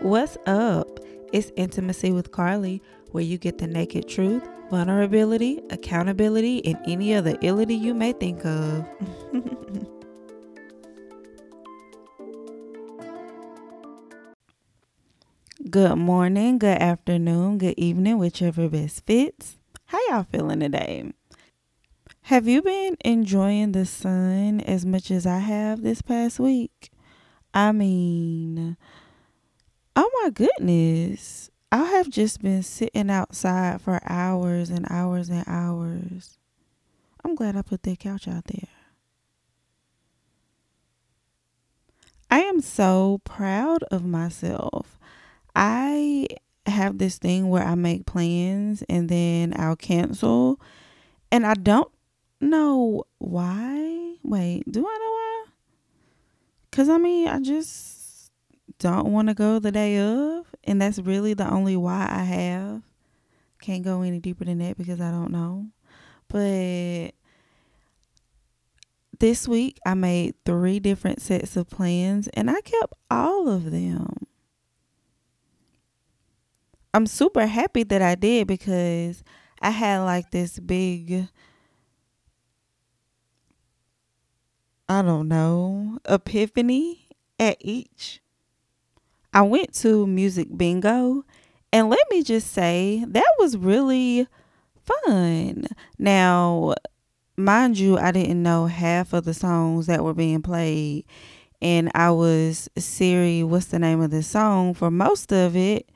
[0.00, 1.00] What's up?
[1.32, 2.80] It's Intimacy with Carley,
[3.12, 8.44] where you get the naked truth, vulnerability, accountability, and any other illity you may think
[8.44, 8.86] of.
[15.70, 19.56] good morning, good afternoon, good evening, whichever best fits.
[19.86, 21.12] How y'all feeling today?
[22.22, 26.90] Have you been enjoying the sun as much as I have this past week?
[27.52, 28.76] I mean,
[29.96, 31.50] oh my goodness.
[31.72, 36.38] I have just been sitting outside for hours and hours and hours.
[37.24, 38.68] I'm glad I put that couch out there.
[42.30, 44.98] I am so proud of myself.
[45.54, 46.26] I
[46.66, 50.60] have this thing where I make plans and then I'll cancel.
[51.30, 51.90] And I don't
[52.40, 54.16] know why.
[54.22, 55.44] Wait, do I know why?
[56.70, 58.03] Because I mean, I just
[58.78, 60.46] don't want to go the day of.
[60.64, 62.82] And that's really the only why I have.
[63.60, 65.66] Can't go any deeper than that because I don't know.
[66.28, 67.14] But
[69.18, 74.26] this week I made three different sets of plans and I kept all of them.
[76.92, 79.24] I'm super happy that I did because
[79.60, 81.28] I had like this big
[84.88, 88.20] I don't know, epiphany at each.
[89.34, 91.24] I went to music bingo
[91.72, 94.28] and let me just say that was really
[94.76, 95.66] fun.
[95.98, 96.74] Now,
[97.36, 101.04] mind you, I didn't know half of the songs that were being played
[101.60, 105.90] and I was Siri, what's the name of the song for most of it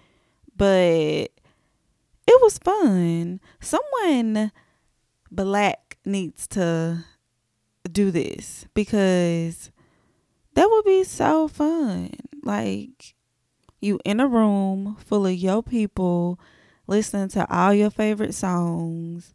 [0.56, 1.30] but
[2.26, 3.40] it was fun.
[3.60, 4.50] Someone
[5.30, 7.04] black needs to
[7.90, 9.70] do this because
[10.54, 12.10] that would be so fun.
[12.42, 13.14] Like
[13.80, 16.38] you in a room full of your people
[16.86, 19.34] listening to all your favorite songs.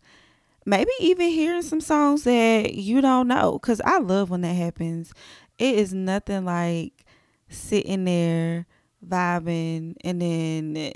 [0.65, 5.13] Maybe even hearing some songs that you don't know cuz I love when that happens.
[5.57, 7.05] It is nothing like
[7.49, 8.65] sitting there
[9.05, 10.93] vibing and then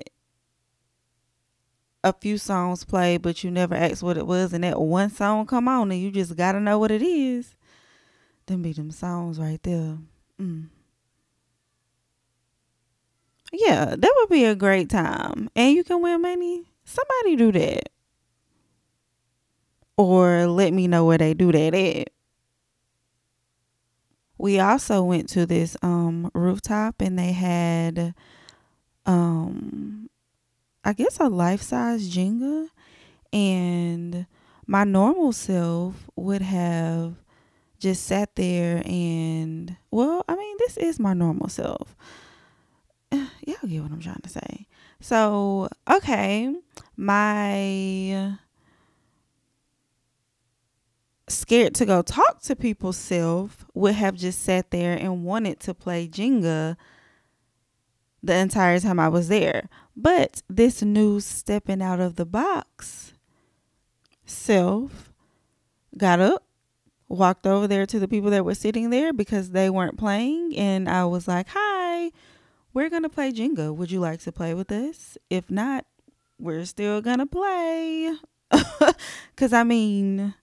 [2.03, 5.45] a few songs play, but you never asked what it was, and that one song
[5.45, 7.55] come on, and you just gotta know what it is.
[8.45, 9.97] Them be them songs right there.
[10.39, 10.67] Mm.
[13.57, 16.71] Yeah, that would be a great time, and you can win money.
[16.85, 17.89] Somebody do that,
[19.97, 22.09] or let me know where they do that at.
[24.37, 28.13] We also went to this um rooftop, and they had
[29.05, 30.09] um
[30.85, 32.69] I guess a life size Jenga,
[33.33, 34.27] and
[34.67, 37.15] my normal self would have
[37.79, 41.95] just sat there and well, I mean, this is my normal self.
[43.11, 44.67] Y'all get what I'm trying to say.
[44.99, 46.53] So, okay,
[46.95, 48.37] my
[51.29, 55.73] scared to go talk to people self would have just sat there and wanted to
[55.73, 56.77] play Jenga
[58.23, 59.69] the entire time I was there.
[59.95, 63.13] But this new stepping out of the box
[64.25, 65.11] self
[65.97, 66.43] got up,
[67.07, 70.55] walked over there to the people that were sitting there because they weren't playing.
[70.57, 72.11] And I was like, Hi,
[72.77, 73.75] we're going to play Jenga.
[73.75, 75.17] Would you like to play with us?
[75.31, 75.85] If not,
[76.39, 78.13] we're still going to play.
[79.35, 80.33] Because I mean,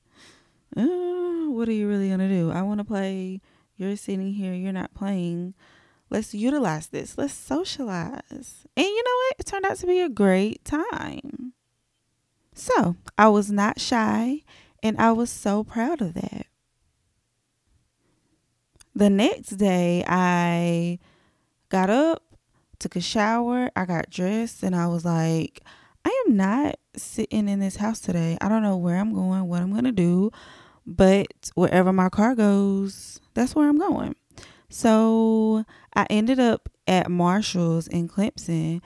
[0.76, 2.50] uh, what are you really going to do?
[2.50, 3.40] I want to play.
[3.76, 5.54] You're sitting here, you're not playing
[6.10, 7.18] let's utilize this.
[7.18, 8.66] Let's socialize.
[8.76, 9.36] And you know what?
[9.38, 11.52] It turned out to be a great time.
[12.54, 14.42] So I was not shy
[14.82, 16.46] and I was so proud of that.
[18.94, 21.00] The next day, I
[21.68, 22.22] got up,
[22.78, 25.62] took a shower, I got dressed, and I was like,
[26.04, 28.36] I am not sitting in this house today.
[28.40, 30.30] I don't know where I'm going, what I'm going to do,
[30.86, 34.14] but wherever my car goes, that's where I'm going.
[34.68, 35.64] So
[35.94, 38.82] I ended up at Marshall's in Clemson.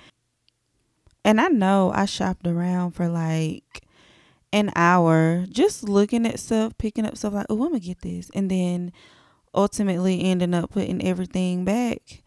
[1.25, 3.83] And I know I shopped around for like
[4.53, 8.01] an hour just looking at stuff, picking up stuff like, oh, I'm going to get
[8.03, 8.31] this.
[8.35, 8.93] And then
[9.55, 12.23] ultimately ending up putting everything back.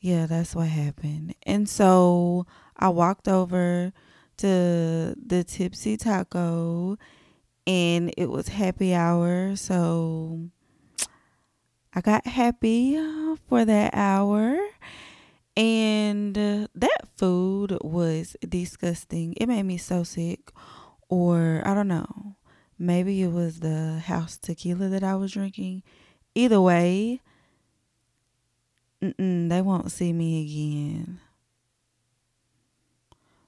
[0.00, 1.34] Yeah, that's what happened.
[1.44, 2.46] And so
[2.76, 3.92] I walked over
[4.38, 6.98] to the Tipsy Taco
[7.66, 9.56] and it was happy hour.
[9.56, 10.50] So
[11.94, 14.58] I got happy uh, for that hour.
[15.56, 19.32] And uh, that food was disgusting.
[19.38, 20.52] It made me so sick.
[21.08, 22.36] Or I don't know.
[22.78, 25.82] Maybe it was the house tequila that I was drinking.
[26.34, 27.22] Either way,
[29.00, 31.20] they won't see me again.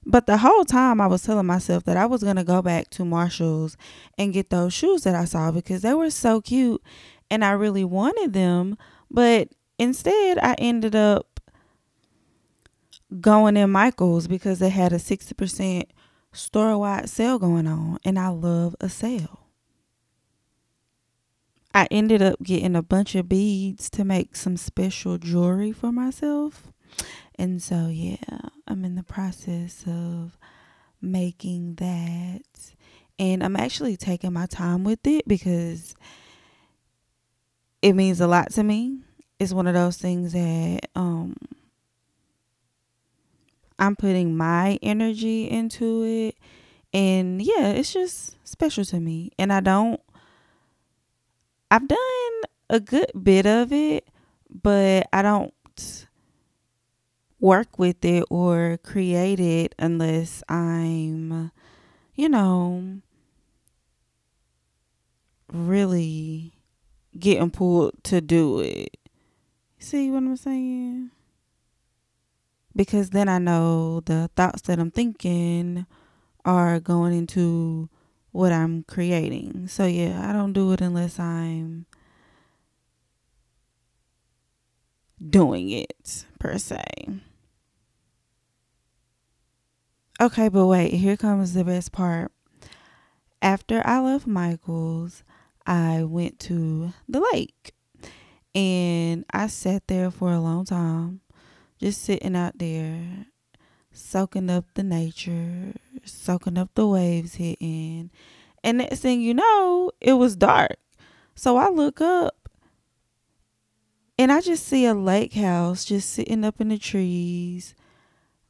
[0.05, 2.89] But the whole time I was telling myself that I was going to go back
[2.91, 3.77] to Marshall's
[4.17, 6.81] and get those shoes that I saw because they were so cute
[7.29, 8.77] and I really wanted them.
[9.11, 11.39] But instead, I ended up
[13.21, 15.83] going in Michael's because they had a 60%
[16.31, 17.99] store wide sale going on.
[18.03, 19.48] And I love a sale.
[21.73, 26.71] I ended up getting a bunch of beads to make some special jewelry for myself.
[27.35, 28.17] And so, yeah,
[28.67, 30.37] I'm in the process of
[31.01, 32.41] making that.
[33.17, 35.95] And I'm actually taking my time with it because
[37.81, 38.99] it means a lot to me.
[39.39, 41.35] It's one of those things that um
[43.77, 46.35] I'm putting my energy into it.
[46.93, 49.31] And yeah, it's just special to me.
[49.39, 50.01] And I don't
[51.71, 54.07] I've done a good bit of it,
[54.49, 55.53] but I don't
[57.39, 61.51] work with it or create it unless I'm,
[62.15, 63.01] you know,
[65.51, 66.53] really
[67.17, 68.97] getting pulled to do it.
[69.77, 71.11] See what I'm saying?
[72.75, 75.85] Because then I know the thoughts that I'm thinking
[76.45, 77.89] are going into
[78.31, 79.67] what I'm creating.
[79.67, 81.85] So yeah, I don't do it unless I'm
[85.27, 86.83] doing it per se.
[90.21, 92.31] Okay, but wait, here comes the best part.
[93.41, 95.23] After I left Michael's,
[95.65, 97.73] I went to the lake
[98.53, 101.21] and I sat there for a long time,
[101.79, 103.27] just sitting out there,
[103.99, 105.73] soaking up the nature,
[106.05, 108.09] soaking up the waves hitting.
[108.63, 110.77] And next thing you know, it was dark.
[111.35, 112.49] So I look up
[114.17, 117.75] and I just see a lake house just sitting up in the trees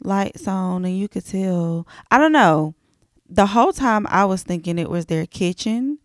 [0.01, 2.73] lights on and you could tell I don't know.
[3.27, 5.99] The whole time I was thinking it was their kitchen.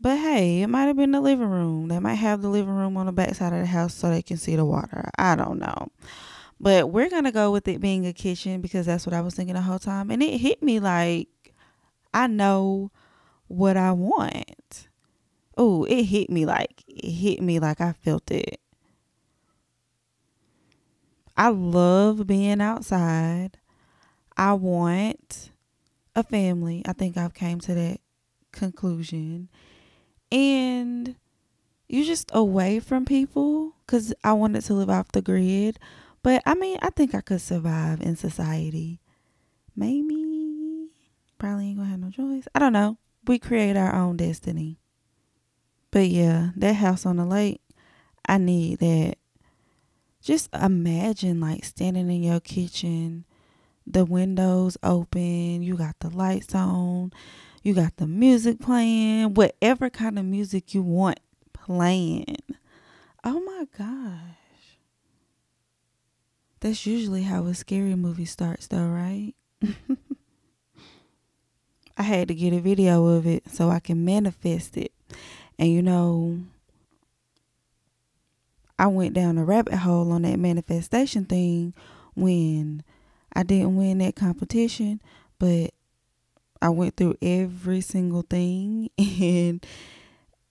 [0.00, 1.88] But hey, it might have been the living room.
[1.88, 4.22] They might have the living room on the back side of the house so they
[4.22, 5.10] can see the water.
[5.18, 5.90] I don't know.
[6.60, 9.54] But we're gonna go with it being a kitchen because that's what I was thinking
[9.54, 10.10] the whole time.
[10.10, 11.54] And it hit me like
[12.12, 12.90] I know
[13.46, 14.88] what I want.
[15.56, 18.60] Oh, it hit me like it hit me like I felt it.
[21.36, 23.58] I love being outside.
[24.36, 25.50] I want
[26.16, 26.82] a family.
[26.86, 28.00] I think I've came to that
[28.50, 29.48] conclusion.
[30.32, 31.14] And
[31.88, 35.78] you're just away from people cuz I wanted to live off the grid.
[36.28, 39.00] But I mean, I think I could survive in society.
[39.74, 40.90] Maybe
[41.38, 42.46] probably ain't to have no choice.
[42.54, 42.98] I don't know.
[43.26, 44.78] We create our own destiny.
[45.90, 47.62] But yeah, that house on the lake,
[48.28, 49.14] I need that
[50.20, 53.24] just imagine like standing in your kitchen,
[53.86, 57.10] the windows open, you got the lights on,
[57.62, 61.20] you got the music playing, whatever kind of music you want
[61.54, 62.36] playing.
[63.24, 64.37] Oh my gosh.
[66.60, 69.34] That's usually how a scary movie starts, though, right?
[71.96, 74.92] I had to get a video of it so I can manifest it.
[75.58, 76.38] And you know,
[78.78, 81.74] I went down a rabbit hole on that manifestation thing
[82.14, 82.84] when
[83.32, 85.00] I didn't win that competition,
[85.40, 85.74] but
[86.62, 89.64] I went through every single thing and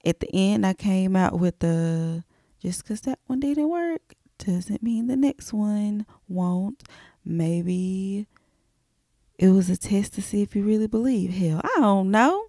[0.06, 2.24] at the end I came out with the
[2.62, 6.84] just cuz that one didn't work doesn't mean the next one won't.
[7.24, 8.28] Maybe
[9.38, 11.34] it was a test to see if you really believe.
[11.34, 12.48] Hell, I don't know.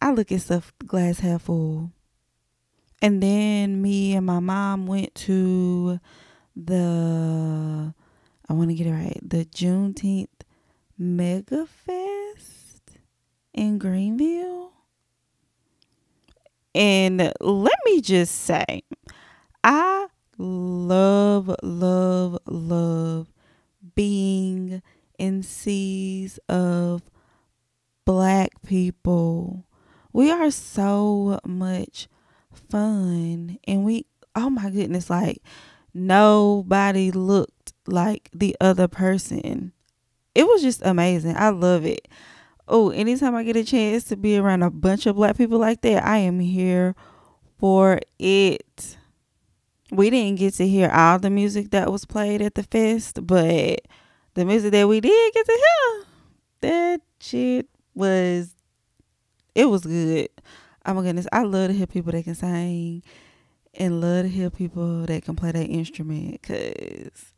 [0.00, 1.90] I look at stuff glass half full.
[3.00, 6.00] And then me and my mom went to
[6.54, 7.94] the,
[8.48, 10.28] I want to get it right, the Juneteenth
[10.98, 12.98] Mega Fest
[13.52, 14.72] in Greenville.
[16.74, 18.82] And let me just say,
[19.64, 19.95] I
[20.38, 23.32] love, love, love.
[23.94, 24.82] Being
[25.18, 27.02] in seas of
[28.04, 29.66] black people.
[30.12, 32.08] We are so much
[32.70, 35.42] fun and we oh my goodness like
[35.92, 39.72] nobody looked like the other person.
[40.34, 41.36] It was just amazing.
[41.36, 42.08] I love it.
[42.68, 45.82] Oh anytime i get a chance to be around a bunch of black people like
[45.82, 46.96] that i am here
[47.60, 48.96] for it
[49.96, 53.80] we didn't get to hear all the music that was played at the fest but
[54.34, 56.04] the music that we did get to hear
[56.60, 58.54] that shit was
[59.54, 60.28] it was good
[60.86, 63.02] oh my goodness, I love to hear people that can sing
[63.74, 67.32] and love to hear people that can play that instrument because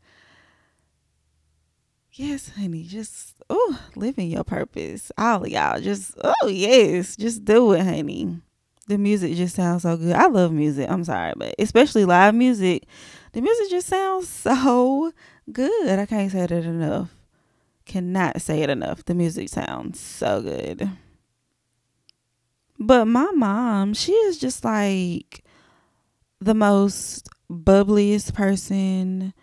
[2.13, 5.11] yes, honey, just oh, living your purpose.
[5.17, 8.41] All y'all, just oh yes, just do it, honey.
[8.89, 10.15] The music just sounds so good.
[10.15, 10.89] I love music.
[10.89, 12.87] I'm sorry, but especially live music,
[13.33, 15.13] the music just sounds so
[15.51, 15.99] good.
[15.99, 17.15] I can't say that enough.
[17.85, 19.05] Cannot say it enough.
[19.05, 20.89] The music sounds so good.
[22.79, 25.43] But my mom, she is just like
[26.41, 29.35] the most bubbliest person,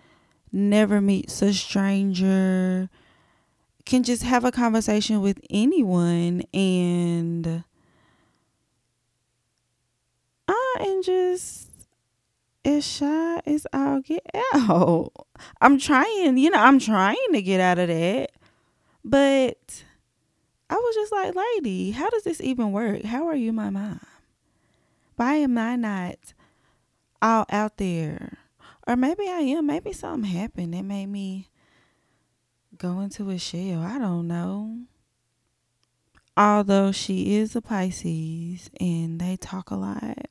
[0.50, 2.90] never meets a stranger,
[3.84, 7.62] can just have a conversation with anyone and
[10.78, 11.68] Am just
[12.64, 15.12] as shy as I'll get out.
[15.60, 18.30] I'm trying, you know, I'm trying to get out of that.
[19.04, 19.84] But
[20.68, 23.04] I was just like, lady, how does this even work?
[23.04, 24.00] How are you my mom?
[25.14, 26.18] Why am I not
[27.22, 28.38] all out there?
[28.86, 29.66] Or maybe I am.
[29.66, 31.48] Maybe something happened that made me
[32.76, 33.80] go into a shell.
[33.80, 34.80] I don't know.
[36.36, 40.26] Although she is a Pisces and they talk a lot,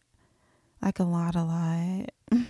[0.85, 2.11] like a lot, a lot.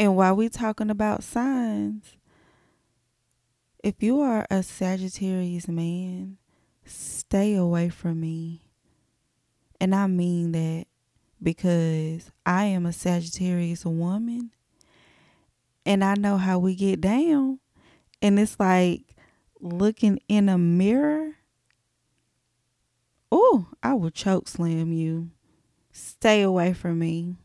[0.00, 2.16] And while we talking about signs,
[3.84, 6.38] if you are a Sagittarius man,
[6.86, 8.62] stay away from me.
[9.78, 10.86] And I mean that
[11.42, 14.52] because I am a Sagittarius woman
[15.84, 17.58] and I know how we get down.
[18.22, 19.02] And it's like
[19.60, 21.34] looking in a mirror.
[23.32, 25.30] Oh, I will choke slam you.
[25.92, 27.36] Stay away from me.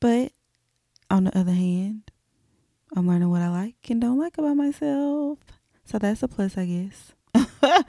[0.00, 0.32] But
[1.10, 2.10] on the other hand,
[2.94, 5.38] I'm learning what I like and don't like about myself.
[5.84, 7.12] So that's a plus, I guess.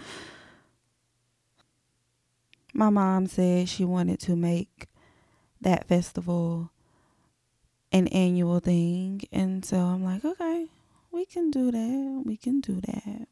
[2.73, 4.87] My mom said she wanted to make
[5.61, 6.71] that festival
[7.91, 9.21] an annual thing.
[9.31, 10.67] And so I'm like, okay,
[11.11, 12.23] we can do that.
[12.25, 13.27] We can do that.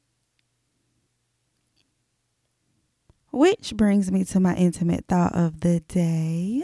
[3.36, 6.64] Which brings me to my intimate thought of the day.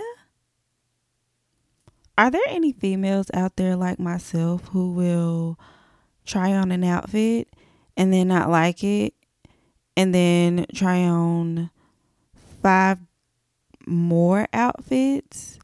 [2.17, 5.59] Are there any females out there like myself who will
[6.25, 7.49] try on an outfit
[7.97, 9.13] and then not like it
[9.97, 11.71] and then try on
[12.63, 12.99] five
[13.85, 15.59] more outfits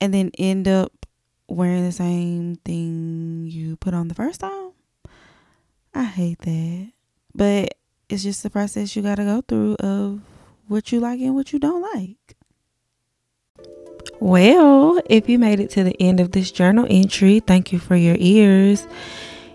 [0.00, 1.06] and then end up
[1.48, 4.70] wearing the same thing you put on the first time?
[5.92, 6.92] I hate that.
[7.34, 7.74] But
[8.10, 10.20] it's just the process you got to go through of
[10.68, 12.36] what you like and what you don't like.
[14.18, 17.96] Well, if you made it to the end of this journal entry, thank you for
[17.96, 18.86] your ears.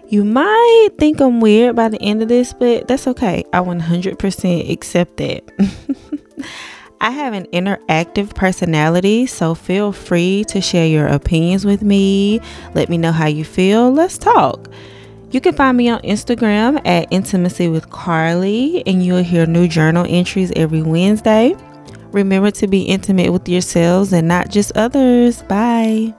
[0.08, 3.44] You might think I'm weird by the end of this, but that's okay.
[3.54, 5.44] I 100% accept that.
[7.02, 12.40] I have an interactive personality, so feel free to share your opinions with me.
[12.74, 13.92] Let me know how you feel.
[13.92, 14.70] Let's talk.
[15.36, 20.06] You can find me on Instagram at Intimacy with Carley, and you'll hear new journal
[20.08, 21.58] entries every Wednesday.
[22.14, 25.44] Remember to be intimate with yourselves and not just others.
[25.44, 26.14] Bye.